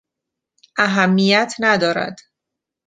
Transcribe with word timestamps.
اهمیت 0.77 1.53
ندارد. 1.59 2.19